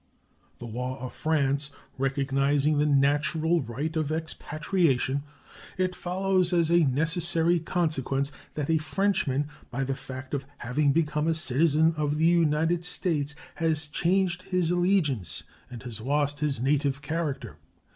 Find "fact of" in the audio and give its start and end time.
9.93-10.47